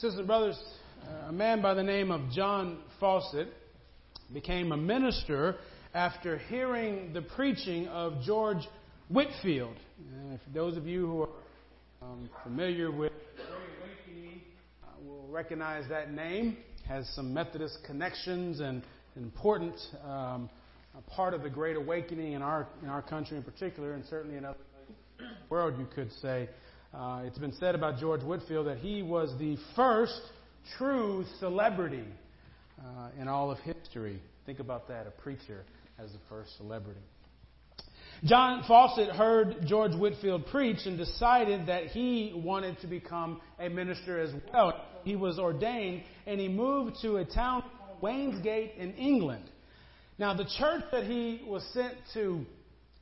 [0.00, 0.56] Sisters and brothers,
[1.26, 3.48] a man by the name of John Fawcett
[4.32, 5.56] became a minister
[5.92, 8.64] after hearing the preaching of George
[9.08, 9.74] Whitefield.
[9.74, 11.28] Uh, for those of you who are
[12.00, 16.58] um, familiar with uh, will recognize that name.
[16.86, 18.84] Has some Methodist connections and
[19.16, 19.74] important
[20.04, 20.48] um,
[21.08, 24.44] part of the Great Awakening in our in our country in particular, and certainly in
[24.44, 24.58] other
[25.50, 26.48] world, you could say.
[26.92, 30.20] Uh, it's been said about George Whitefield that he was the first
[30.78, 32.04] true celebrity
[32.80, 34.22] uh, in all of history.
[34.46, 35.64] Think about that, a preacher
[35.98, 37.00] as the first celebrity.
[38.24, 44.18] John Fawcett heard George Whitefield preach and decided that he wanted to become a minister
[44.18, 44.82] as well.
[45.04, 49.44] He was ordained and he moved to a town called Wainsgate in England.
[50.18, 52.44] Now, the church that he was sent to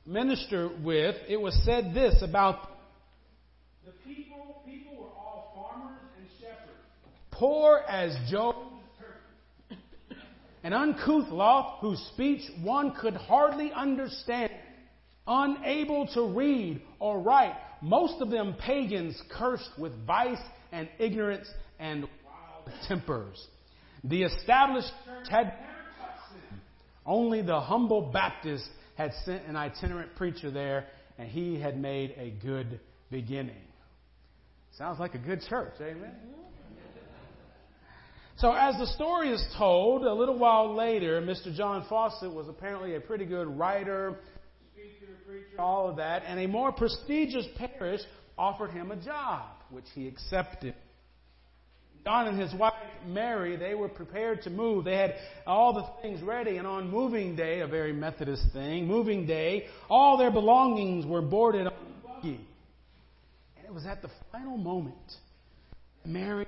[0.05, 2.76] minister with, it was said this about
[3.87, 6.81] the people, people were all farmers and shepherds,
[7.31, 8.57] poor as Job's.
[10.63, 14.51] An uncouth lot whose speech one could hardly understand,
[15.25, 20.41] unable to read or write, most of them pagans cursed with vice
[20.73, 21.47] and ignorance
[21.79, 23.47] and wild tempers.
[24.03, 25.53] The established church had.
[27.05, 32.31] Only the humble Baptist had sent an itinerant preacher there, and he had made a
[32.45, 33.66] good beginning.
[34.77, 36.11] Sounds like a good church, amen?
[38.37, 41.51] So, as the story is told, a little while later, Mr.
[41.51, 44.19] John Fawcett was apparently a pretty good writer,
[44.73, 48.01] speaker, preacher, all of that, and a more prestigious parish
[48.37, 50.75] offered him a job, which he accepted.
[52.05, 52.73] John and his wife
[53.07, 54.85] Mary, they were prepared to move.
[54.85, 55.15] They had
[55.47, 60.19] all the things ready, and on moving day, a very Methodist thing, moving day, all
[60.19, 61.73] their belongings were boarded on
[62.05, 62.46] buggy
[63.67, 64.95] it was at the final moment
[66.05, 66.47] Mary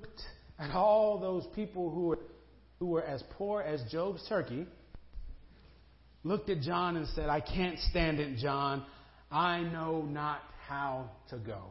[0.00, 0.22] looked
[0.58, 2.18] at all those people who were,
[2.78, 4.66] who were as poor as Job's turkey,
[6.22, 8.84] looked at John and said, I can't stand it, John.
[9.30, 11.62] I know not how to go.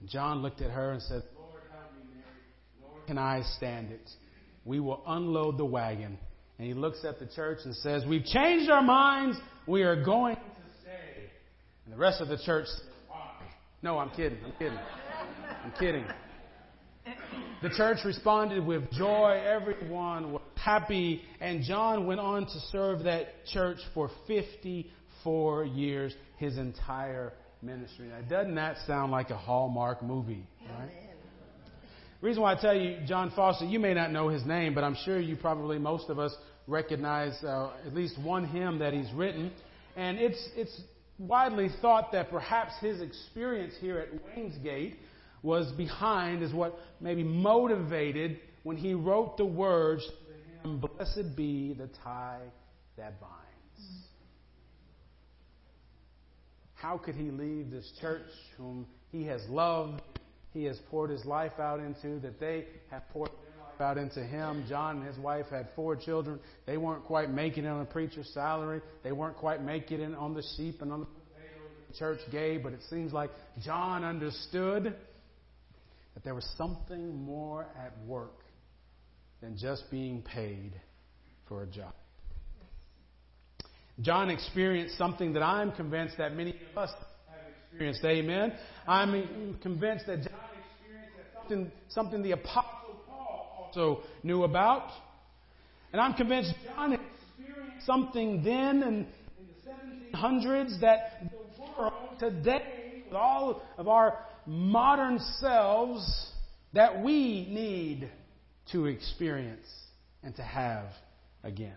[0.00, 2.82] And John looked at her and said, Lord, help me, Mary.
[2.82, 4.10] Lord, can I stand it?
[4.66, 6.18] We will unload the wagon.
[6.58, 9.38] And he looks at the church and says, We've changed our minds.
[9.66, 10.42] We are going to
[10.82, 11.30] stay.
[11.84, 12.66] And the rest of the church
[13.82, 14.38] no, I'm kidding.
[14.44, 14.78] I'm kidding.
[15.64, 16.04] I'm kidding.
[17.62, 19.42] The church responded with joy.
[19.44, 21.22] Everyone was happy.
[21.40, 28.08] And John went on to serve that church for 54 years, his entire ministry.
[28.08, 30.46] Now, doesn't that sound like a Hallmark movie?
[30.78, 30.90] Right?
[32.20, 34.84] The reason why I tell you John Foster, you may not know his name, but
[34.84, 36.34] I'm sure you probably, most of us,
[36.68, 39.50] recognize uh, at least one hymn that he's written.
[39.96, 40.80] And it's, it's
[41.22, 44.96] widely thought that perhaps his experience here at Wainsgate
[45.42, 50.08] was behind, is what maybe motivated when he wrote the words
[50.64, 52.42] Blessed be the tie
[52.96, 54.06] that binds.
[56.74, 60.02] How could he leave this church whom he has loved,
[60.52, 63.30] he has poured his life out into, that they have poured
[63.80, 64.64] out into him?
[64.68, 66.38] John and his wife had four children.
[66.66, 68.80] They weren't quite making it on a preacher's salary.
[69.02, 71.06] They weren't quite making it on the sheep and on the
[71.98, 73.30] church gave, but it seems like
[73.62, 74.94] John understood
[76.14, 78.40] that there was something more at work
[79.40, 80.72] than just being paid
[81.48, 81.92] for a job.
[84.00, 86.90] John experienced something that I'm convinced that many of us
[87.28, 87.38] have
[87.70, 88.04] experienced.
[88.04, 88.52] Amen.
[88.86, 90.40] I'm convinced that John
[90.80, 92.71] experienced something, something the Apostle Paul
[93.72, 94.90] also knew about.
[95.92, 99.06] And I'm convinced John experienced something then in, in
[100.12, 106.30] the 1700s that the world today, with all of our modern selves,
[106.72, 108.10] that we need
[108.72, 109.66] to experience
[110.22, 110.86] and to have
[111.42, 111.76] again.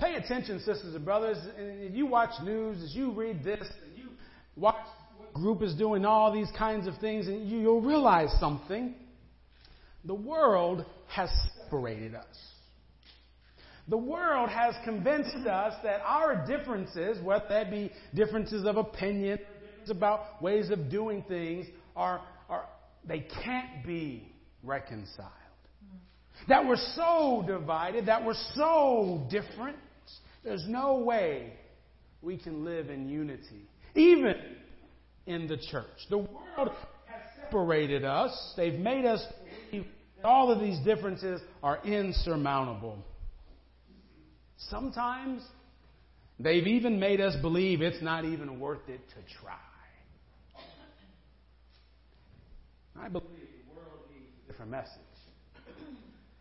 [0.00, 1.36] Pay attention, sisters and brothers.
[1.58, 4.08] If you watch news, as you read this, and you
[4.56, 4.86] watch
[5.18, 8.94] what group is doing all these kinds of things, and you, you'll realize something.
[10.04, 11.30] The world has
[11.62, 12.26] separated us.
[13.88, 19.38] The world has convinced us that our differences, whether that be differences of opinion,
[19.88, 21.66] about ways of doing things,
[21.96, 22.66] are, are
[23.06, 24.30] they can't be
[24.62, 25.30] reconciled.
[26.48, 29.76] That we're so divided, that we're so different,
[30.44, 31.52] there's no way
[32.22, 34.34] we can live in unity, even
[35.26, 35.86] in the church.
[36.08, 36.70] The world
[37.06, 38.54] has separated us.
[38.56, 39.22] They've made us
[40.24, 42.98] all of these differences are insurmountable.
[44.68, 45.42] Sometimes
[46.38, 49.54] they've even made us believe it's not even worth it to try.
[53.00, 54.98] I believe the world needs a different message.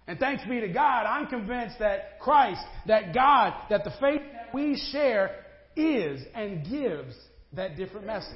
[0.07, 4.53] And thanks be to God, I'm convinced that Christ, that God, that the faith that
[4.53, 5.45] we share
[5.75, 7.15] is and gives
[7.53, 8.33] that different message.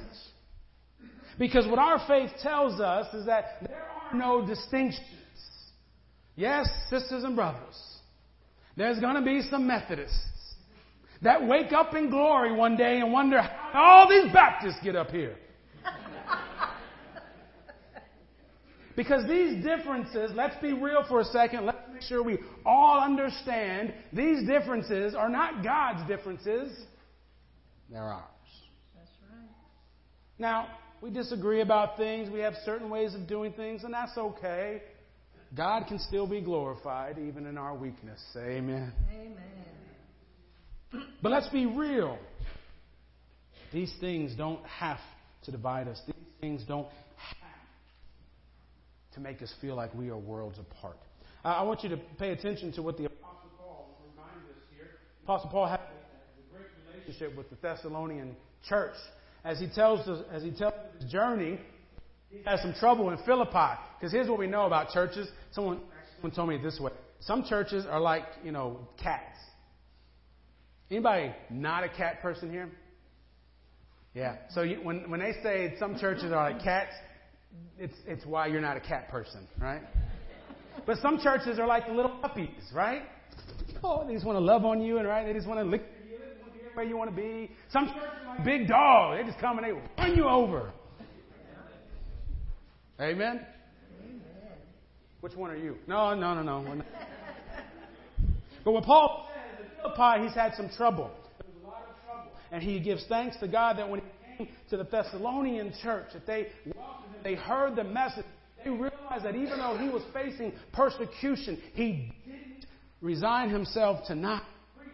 [1.38, 5.04] Because what our faith tells us is that there are no distinctions.
[6.36, 7.76] Yes, sisters and brothers,
[8.76, 10.54] there's going to be some Methodists
[11.22, 15.10] that wake up in glory one day and wonder how all these Baptists get up
[15.10, 15.36] here.
[18.96, 23.92] Because these differences, let's be real for a second, let's make sure we all understand
[24.12, 26.84] these differences are not God's differences,
[27.90, 28.22] they're ours.
[28.94, 29.48] That's right.
[30.38, 30.68] Now,
[31.00, 34.82] we disagree about things, we have certain ways of doing things, and that's okay.
[35.56, 38.20] God can still be glorified even in our weakness.
[38.36, 38.92] Amen.
[39.10, 39.44] Amen.
[41.22, 42.18] But let's be real.
[43.72, 44.98] These things don't have
[45.44, 46.00] to divide us.
[46.06, 47.36] These things don't have
[49.14, 50.98] to make us feel like we are worlds apart.
[51.44, 54.90] I want you to pay attention to what the Apostle Paul reminds us here.
[55.24, 58.34] Apostle Paul had a great relationship with the Thessalonian
[58.68, 58.94] church.
[59.44, 61.60] As he tells us, as he tells his journey,
[62.42, 63.78] he has some trouble in Philippi.
[63.98, 65.28] Because here's what we know about churches.
[65.52, 65.80] Someone,
[66.16, 66.92] someone told me this way.
[67.20, 69.38] Some churches are like, you know, cats.
[70.90, 72.68] Anybody not a cat person here?
[74.14, 74.36] Yeah.
[74.50, 76.92] So you, when when they say some churches are like cats,
[77.78, 79.82] it's, it's why you're not a cat person, right?
[80.86, 83.02] But some churches are like the little puppies, right?
[83.82, 85.82] Oh, they just want to love on you, and right, they just want to lick
[86.08, 86.18] you,
[86.74, 87.50] where you want to be.
[87.70, 89.72] Some churches are like big dogs; they just come and they
[90.02, 90.72] run you over.
[93.00, 93.40] Amen.
[94.00, 94.20] Amen.
[95.20, 95.76] Which one are you?
[95.86, 96.82] No, no, no, no.
[98.64, 101.10] but what Paul says Philippi, he's had some trouble.
[101.38, 104.44] There was a lot of trouble, and he gives thanks to God that when he
[104.44, 108.24] came to the Thessalonian church, that they welcomed him, they heard the message.
[108.62, 112.66] They realized that even though he was facing persecution, he didn't
[113.00, 114.42] resign himself to not
[114.76, 114.88] preach.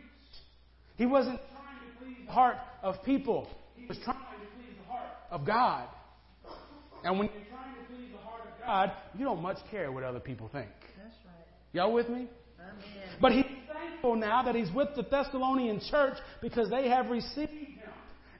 [0.96, 3.46] He wasn't trying to please the heart of people.
[3.76, 5.88] He was trying to please the heart of God.
[7.04, 10.04] And when you're trying to please the heart of God, you don't much care what
[10.04, 10.68] other people think.
[10.96, 11.44] That's right.
[11.72, 12.28] Y'all with me?
[12.60, 13.16] Amen.
[13.20, 17.90] But he's thankful now that he's with the Thessalonian church because they have received him.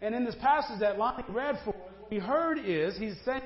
[0.00, 3.42] And in this passage that Lonnie read for us, what we heard is he's saying,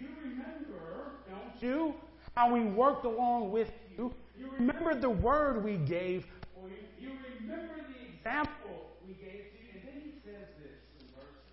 [0.00, 1.94] You remember, don't you,
[2.34, 3.68] how we worked along with
[3.98, 4.14] you?
[4.38, 6.24] You remember the word we gave
[6.54, 6.76] for you.
[6.98, 9.72] You remember the example we gave to you.
[9.74, 11.44] And then he says this in verse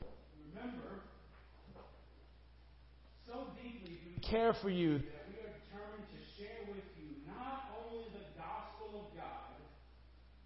[0.00, 0.08] 6.
[0.54, 1.02] Remember,
[3.32, 7.16] so deeply do we care for you that we are determined to share with you
[7.26, 9.60] not only the gospel of God,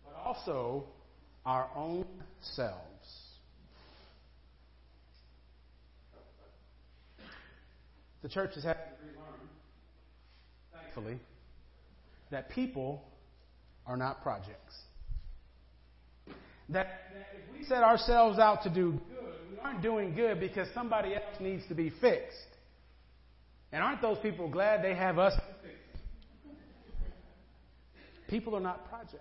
[0.05, 0.85] but also
[1.47, 2.05] our own
[2.41, 2.83] selves.
[8.23, 9.41] The church has had to relearn,
[10.73, 11.21] thankfully,
[12.33, 13.05] that people
[13.87, 14.75] are not projects.
[16.71, 20.67] That, that if we set ourselves out to do good, we aren't doing good because
[20.75, 22.56] somebody else needs to be fixed.
[23.77, 25.39] And aren't those people glad they have us?
[28.27, 29.21] People are not projects.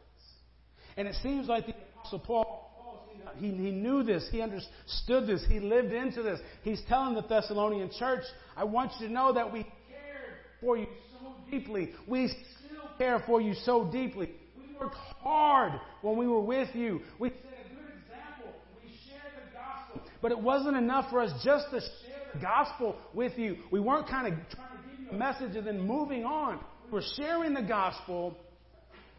[0.96, 3.06] And it seems like the Apostle Paul,
[3.36, 4.30] he, he knew this.
[4.32, 5.44] He understood this.
[5.50, 6.40] He lived into this.
[6.62, 8.24] He's telling the Thessalonian church,
[8.56, 10.88] I want you to know that we cared for you
[11.20, 11.92] so deeply.
[12.08, 14.30] We still care for you so deeply.
[14.58, 17.02] We worked hard when we were with you.
[17.20, 18.54] We set a good example.
[18.82, 20.02] We shared the gospel.
[20.22, 23.58] But it wasn't enough for us just to share gospel with you.
[23.72, 26.60] We weren't kind of trying to give you a message and then moving on.
[26.86, 28.38] We were sharing the gospel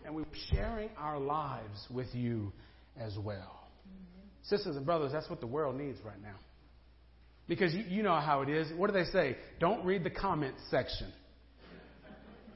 [0.05, 2.53] and we were sharing our lives with you
[2.99, 3.69] as well.
[4.43, 6.37] Sisters and brothers, that's what the world needs right now.
[7.49, 8.69] Because you, you know how it is.
[8.77, 9.37] What do they say?
[9.59, 11.13] Don't read the comments section.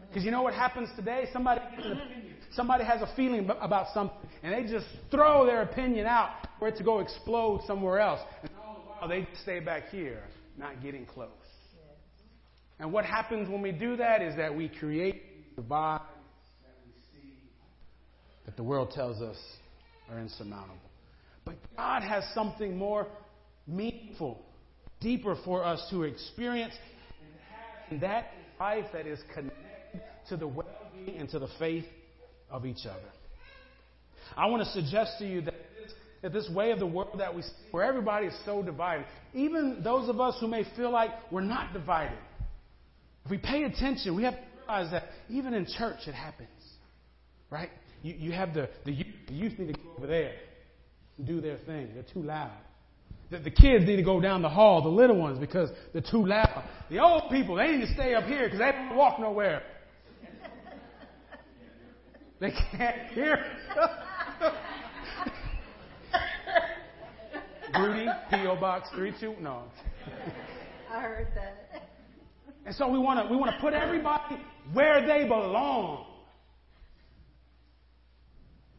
[0.09, 1.27] Because you know what happens today?
[1.33, 2.35] Somebody gets an opinion.
[2.53, 6.77] Somebody has a feeling about something, and they just throw their opinion out for it
[6.79, 8.21] to go explode somewhere else.
[8.43, 10.25] And oh, all the while, they stay back here,
[10.59, 11.29] not getting close.
[12.79, 16.03] And what happens when we do that is that we create divides
[16.63, 17.35] that we see
[18.47, 19.37] that the world tells us
[20.11, 20.77] are insurmountable.
[21.45, 23.07] But God has something more
[23.67, 24.41] meaningful,
[25.01, 26.75] deeper for us to experience,
[27.91, 31.85] and that life that is connected to the well being and to the faith
[32.51, 33.01] of each other.
[34.37, 35.50] I want to suggest to you that
[36.23, 39.81] that this way of the world that we see, where everybody is so divided, even
[39.83, 42.19] those of us who may feel like we're not divided,
[43.25, 46.49] if we pay attention, we have to realize that even in church it happens.
[47.51, 47.71] Right?
[48.03, 50.35] You, you have the, the youth, the youth need to go over there
[51.19, 51.91] and do their thing.
[51.95, 52.53] They're too loud.
[53.31, 56.27] The, the kids need to go down the hall, the little ones, because they're too
[56.27, 56.65] loud.
[56.91, 59.63] The old people, they need to stay up here because they don't walk nowhere.
[62.41, 63.45] They can't hear.
[67.79, 68.57] Rudy, P.O.
[68.57, 69.37] Box 32.
[69.41, 69.65] No.
[70.91, 71.89] I heard that.
[72.67, 74.37] And so we want to we want to put everybody
[74.73, 76.07] where they belong.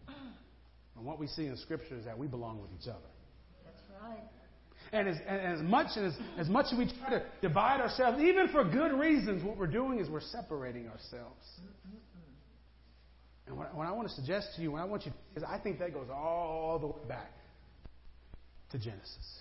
[0.07, 3.00] And what we see in Scripture is that we belong with each other.
[3.65, 4.21] That's right.
[4.93, 8.50] And as, and as much as, as much as we try to divide ourselves, even
[8.50, 11.48] for good reasons, what we're doing is we're separating ourselves.
[13.48, 15.43] And what, what I want to suggest to you, what I want you to, is
[15.43, 17.31] I think that goes all the way back
[18.72, 19.40] to Genesis.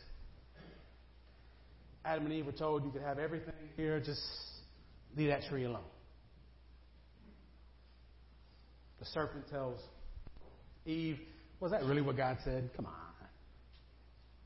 [2.05, 4.23] Adam and Eve were told you could have everything here, just
[5.17, 5.85] leave that tree alone.
[8.99, 9.79] The serpent tells
[10.87, 11.19] Eve,
[11.61, 12.71] was that really what God said?
[12.77, 12.93] Come on.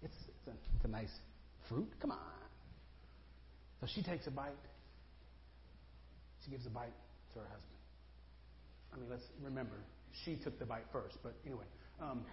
[0.03, 1.11] It's, it's, a, it's a nice
[1.69, 1.89] fruit.
[2.01, 2.19] Come on.
[3.81, 4.53] So she takes a bite.
[6.45, 6.93] She gives a bite
[7.33, 7.71] to her husband.
[8.93, 9.75] I mean, let's remember,
[10.25, 11.65] she took the bite first, but anyway.
[12.01, 12.25] Um,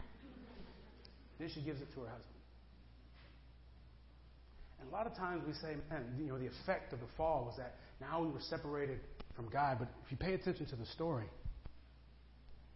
[1.40, 2.31] then she gives it to her husband.
[4.82, 7.46] And a lot of times we say, man, you know, the effect of the fall
[7.46, 9.00] was that now we were separated
[9.36, 9.78] from God.
[9.80, 11.26] But if you pay attention to the story,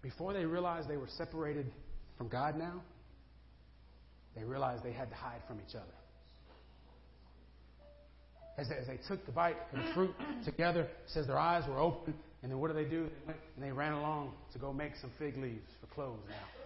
[0.01, 1.71] before they realized they were separated
[2.17, 2.81] from God now,
[4.35, 5.85] they realized they had to hide from each other.
[8.57, 11.67] As they, as they took the bite of the fruit together, it says their eyes
[11.67, 13.09] were open, and then what do they do?
[13.27, 16.64] And they ran along to go make some fig leaves for clothes now.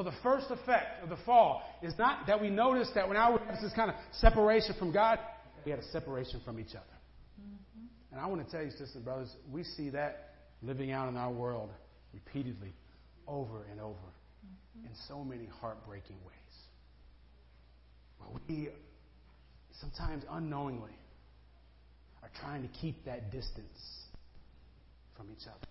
[0.00, 3.38] So the first effect of the fall is not that we notice that now we
[3.46, 5.18] have this kind of separation from God,
[5.62, 6.96] we had a separation from each other.
[7.38, 7.84] Mm-hmm.
[8.10, 11.18] And I want to tell you, sisters and brothers, we see that living out in
[11.18, 11.68] our world
[12.14, 12.72] repeatedly,
[13.28, 14.86] over and over, mm-hmm.
[14.86, 16.56] in so many heartbreaking ways.
[18.20, 18.70] Where we
[19.82, 20.96] sometimes unknowingly
[22.22, 24.06] are trying to keep that distance
[25.14, 25.66] from each other.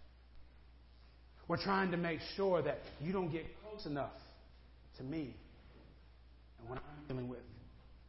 [1.48, 4.12] We're trying to make sure that you don't get close enough
[4.98, 5.36] to me
[6.60, 7.40] and what I'm dealing with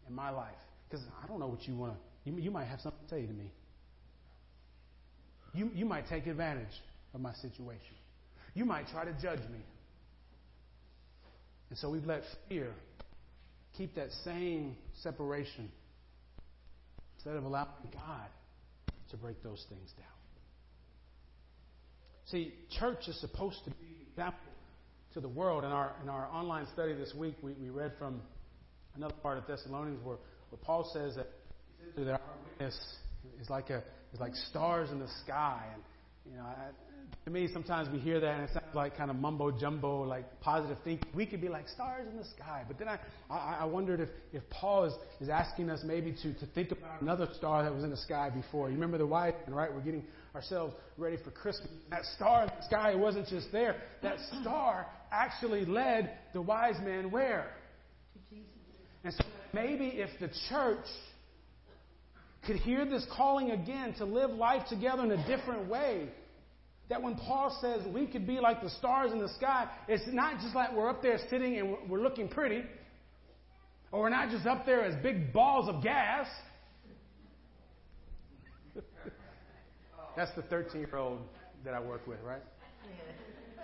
[0.09, 0.55] in my life.
[0.88, 3.26] Because I don't know what you want to, you, you might have something to say
[3.26, 3.52] to me.
[5.55, 6.69] You, you might take advantage
[7.14, 7.95] of my situation.
[8.55, 9.64] You might try to judge me.
[11.71, 12.73] And so we've let fear
[13.76, 15.71] keep that same separation
[17.17, 18.29] instead of allowing God
[19.11, 20.07] to break those things down.
[22.26, 24.50] See, church is supposed to be example
[25.14, 25.64] to the world.
[25.64, 28.21] In our, in our online study this week, we, we read from
[28.97, 30.17] another part of Thessalonians where,
[30.50, 31.29] where Paul says that,
[31.97, 32.79] that our witness
[33.40, 35.64] is like, a, is like stars in the sky.
[35.75, 35.83] And,
[36.31, 36.71] you know, I,
[37.25, 40.40] to me, sometimes we hear that and it sounds like kind of mumbo jumbo, like
[40.40, 41.09] positive thinking.
[41.14, 42.64] We could be like stars in the sky.
[42.67, 42.99] But then I,
[43.29, 47.02] I, I wondered if, if Paul is, is asking us maybe to, to think about
[47.02, 48.69] another star that was in the sky before.
[48.69, 49.73] You remember the wise man, right?
[49.73, 51.71] We're getting ourselves ready for Christmas.
[51.90, 53.76] That star in the sky wasn't just there.
[54.02, 57.50] That star actually led the wise man where?
[58.12, 58.49] To Jesus.
[59.05, 60.87] And so maybe if the church
[62.47, 66.09] could hear this calling again to live life together in a different way,
[66.88, 70.40] that when Paul says we could be like the stars in the sky, it's not
[70.40, 72.64] just like we're up there sitting and we're looking pretty,
[73.93, 76.26] or we're not just up there as big balls of gas.
[80.17, 81.21] That's the 13 year old
[81.64, 82.43] that I work with, right?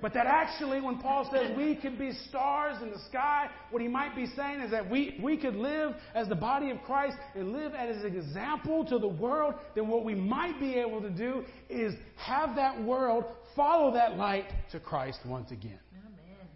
[0.03, 3.89] But that actually, when Paul says we could be stars in the sky, what he
[3.89, 7.53] might be saying is that we, we could live as the body of Christ and
[7.53, 11.45] live as an example to the world, then what we might be able to do
[11.71, 13.25] is have that world
[13.55, 15.81] follow that light to Christ once again.
[15.93, 16.49] Amen.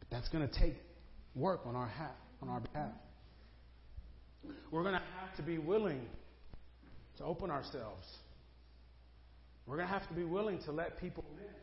[0.00, 0.74] But that's going to take
[1.34, 2.92] work on our, half, on our behalf.
[4.70, 6.02] We're going to have to be willing
[7.18, 8.04] to open ourselves.
[9.66, 11.54] We're going to have to be willing to let people in.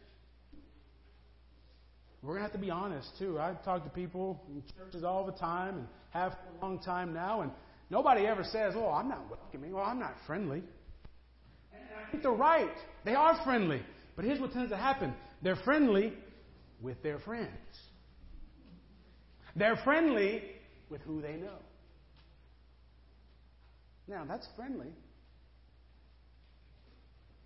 [2.22, 3.40] We're going to have to be honest, too.
[3.40, 7.14] I talk to people in churches all the time and have for a long time
[7.14, 7.52] now, and
[7.90, 10.62] nobody ever says, Oh, I'm not welcoming, or I'm not friendly.
[11.72, 12.76] And I think they're right.
[13.06, 13.82] They are friendly.
[14.16, 16.14] But here's what tends to happen they're friendly
[16.82, 17.48] with their friends,
[19.56, 20.44] they're friendly
[20.90, 21.60] with who they know.
[24.10, 24.88] Now, that's friendly.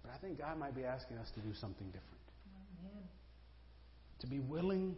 [0.02, 2.23] But I think God might be asking us to do something different
[4.24, 4.96] to be willing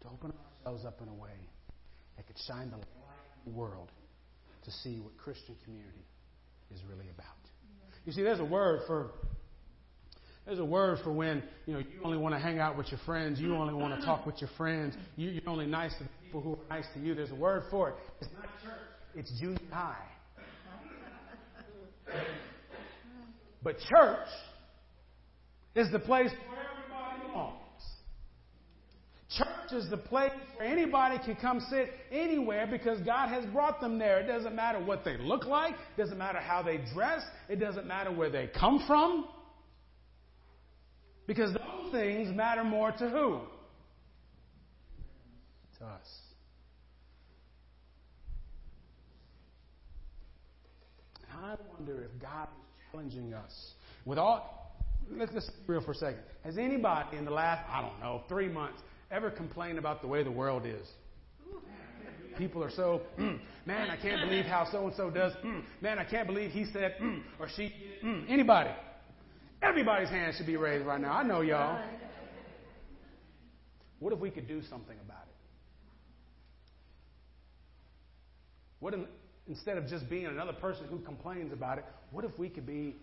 [0.00, 0.32] to open
[0.66, 1.30] ourselves up in a way
[2.16, 2.86] that could shine the light
[3.46, 3.88] in the world
[4.64, 6.04] to see what Christian community
[6.74, 7.26] is really about.
[8.04, 9.12] You see, there's a word for
[10.44, 12.98] there's a word for when you know you only want to hang out with your
[13.06, 16.10] friends, you only want to talk with your friends, you, you're only nice to the
[16.24, 17.94] people who are nice to you, there's a word for it.
[18.20, 18.80] It's not church,
[19.14, 19.94] it's junior high.
[23.62, 24.26] But church
[25.76, 27.60] is the place where everybody belongs.
[29.70, 33.98] Church is the place where anybody can come sit anywhere because God has brought them
[33.98, 34.20] there.
[34.20, 37.86] It doesn't matter what they look like, it doesn't matter how they dress, it doesn't
[37.86, 39.26] matter where they come from.
[41.26, 43.40] Because those things matter more to who?
[45.78, 46.06] To us.
[51.32, 53.72] I wonder if God is challenging us
[54.04, 54.74] with all.
[55.10, 56.20] Let's just be real for a second.
[56.44, 60.22] Has anybody in the last, I don't know, three months ever complain about the way
[60.22, 60.86] the world is?
[62.38, 65.32] People are so, mm, man, I can't believe how so and so does.
[65.44, 67.72] Mm, man, I can't believe he said mm, or she.
[68.04, 68.30] Mm.
[68.30, 68.70] Anybody?
[69.62, 71.12] Everybody's hand should be raised right now.
[71.12, 71.82] I know y'all.
[73.98, 75.34] What if we could do something about it?
[78.78, 79.06] What in,
[79.46, 82.96] instead of just being another person who complains about it, what if we could be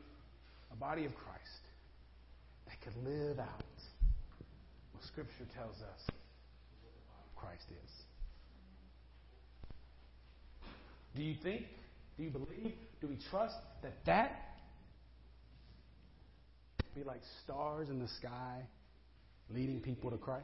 [0.72, 1.42] a body of Christ
[2.66, 3.64] that could live out
[5.08, 6.16] Scripture tells us
[7.36, 7.92] Christ is?
[11.16, 11.64] Do you think,
[12.18, 14.44] do you believe, do we trust that that
[16.96, 18.62] be like stars in the sky
[19.50, 20.44] leading people to Christ?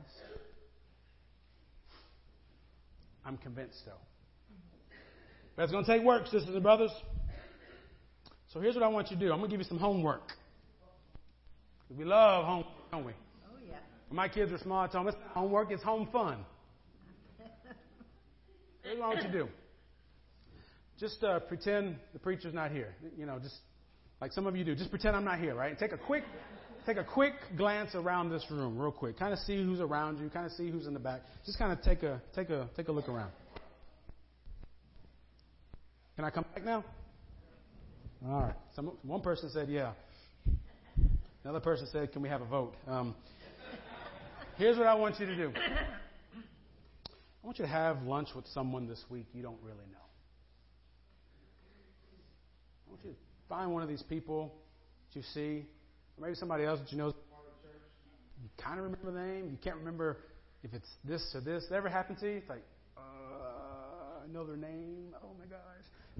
[3.25, 3.91] I'm convinced so.
[5.55, 6.91] But it's going to take work, sisters and brothers.
[8.51, 9.31] So here's what I want you to do.
[9.31, 10.31] I'm going to give you some homework.
[11.95, 13.13] We love homework, don't we?
[14.13, 16.45] My kids are small, I told them, it's not homework, it's home fun.
[18.83, 19.47] Here's what want you to do.
[20.99, 22.93] Just uh, pretend the preacher's not here.
[23.17, 23.55] You know, just
[24.21, 24.75] like some of you do.
[24.75, 25.77] Just pretend I'm not here, right?
[25.79, 26.23] Take a quick,
[26.85, 29.17] take a quick glance around this room, real quick.
[29.17, 30.29] Kind of see who's around you.
[30.29, 31.21] Kind of see who's in the back.
[31.43, 33.31] Just kind of take a, take a, take a look around.
[36.15, 36.85] Can I come back now?
[38.27, 38.55] All right.
[38.75, 39.93] Some, one person said, yeah.
[41.43, 42.75] Another person said, can we have a vote?
[42.87, 43.15] Um,
[44.57, 45.51] here's what I want you to do.
[47.43, 49.97] I want you to have lunch with someone this week you don't really know.
[52.87, 53.17] I want you to
[53.49, 54.53] find one of these people
[55.09, 55.65] that you see,
[56.17, 57.81] or maybe somebody else that you know is part of the church.
[58.41, 59.49] You kind of remember the name.
[59.51, 60.19] You can't remember
[60.63, 61.65] if it's this or this.
[61.69, 62.37] That ever happened to you?
[62.37, 62.63] It's like,
[62.97, 65.13] uh, I know their name.
[65.21, 65.59] Oh my gosh.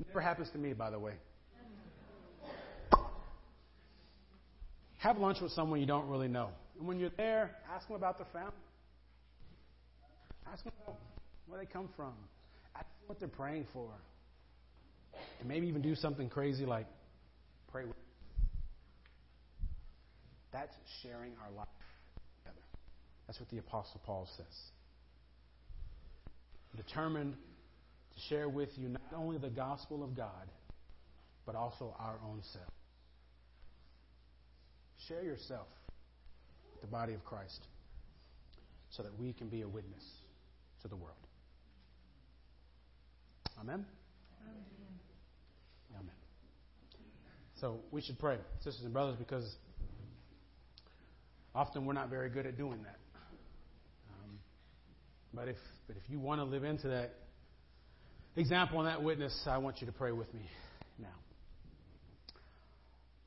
[0.07, 1.13] Never happens to me, by the way.
[5.03, 6.47] Have lunch with someone you don't really know.
[6.79, 8.53] And when you're there, ask them about their family.
[10.49, 10.97] Ask them about
[11.45, 12.13] where they come from.
[12.73, 13.89] Ask them what they're praying for.
[15.41, 16.87] And maybe even do something crazy like
[17.69, 17.95] pray with.
[17.95, 18.05] Them.
[20.53, 21.67] That's sharing our life
[22.37, 22.63] together.
[23.27, 24.45] That's what the Apostle Paul says.
[26.77, 30.47] Determined to share with you not only the gospel of God,
[31.45, 32.71] but also our own self.
[35.07, 35.67] Share yourself
[36.71, 37.67] with the body of Christ
[38.91, 40.03] so that we can be a witness
[40.81, 41.17] to the world.
[43.59, 43.85] Amen?
[45.95, 46.11] Amen.
[47.59, 49.55] So we should pray, sisters and brothers, because
[51.55, 52.97] often we're not very good at doing that.
[54.09, 54.39] Um,
[55.33, 57.13] but if but if you want to live into that
[58.35, 60.49] example and that witness, I want you to pray with me
[60.99, 61.07] now.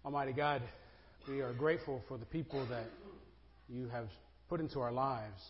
[0.05, 0.63] Almighty God,
[1.29, 2.87] we are grateful for the people that
[3.69, 4.09] you have
[4.49, 5.43] put into our lives.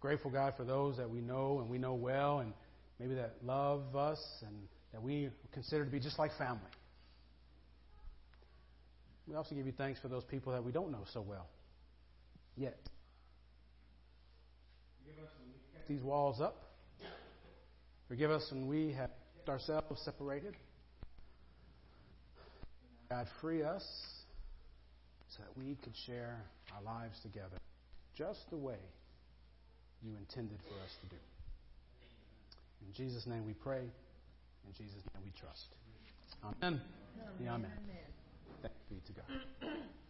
[0.00, 2.52] Grateful, God, for those that we know and we know well and
[2.98, 4.54] maybe that love us and
[4.92, 6.60] that we consider to be just like family.
[9.28, 11.46] We also give you thanks for those people that we don't know so well
[12.56, 12.78] yet.
[15.88, 16.62] These walls up.
[18.08, 19.10] Forgive us when we have
[19.48, 20.54] ourselves separated.
[23.08, 23.84] God, free us
[25.28, 26.36] so that we could share
[26.74, 27.56] our lives together
[28.16, 28.78] just the way
[30.02, 31.22] you intended for us to do.
[32.86, 33.82] In Jesus' name we pray.
[33.82, 35.66] In Jesus' name we trust.
[36.44, 36.80] Amen.
[37.40, 37.48] Amen.
[37.48, 37.70] Amen.
[38.62, 39.70] Thank be to God.